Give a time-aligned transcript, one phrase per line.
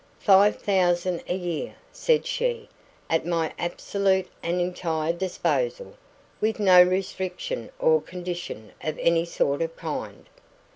[0.17, 2.67] "Five thousand a year," said she,
[3.07, 5.93] "at my absolute and entire disposal,
[6.41, 10.27] with no restriction or condition of any sort or kind."